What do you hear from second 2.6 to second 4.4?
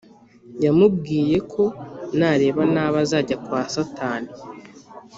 nabi azajya kwa satani